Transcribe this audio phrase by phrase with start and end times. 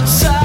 [0.00, 0.39] outside.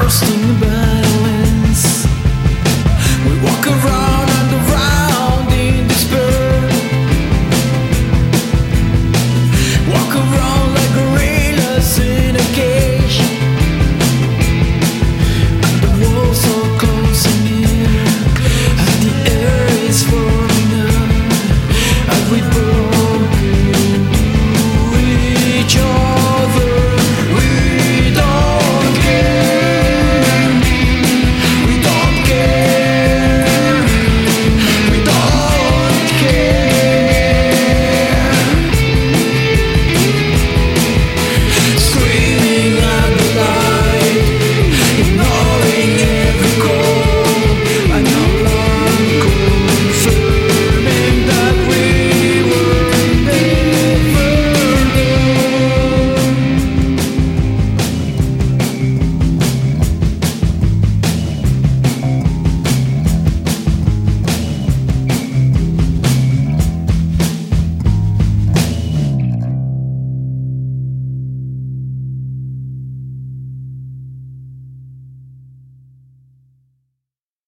[0.00, 0.79] bursting